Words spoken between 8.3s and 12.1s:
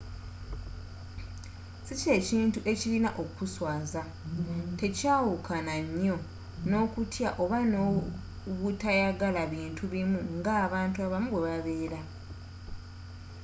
obutayagala bintu bimu nga abantu abamu bwebabela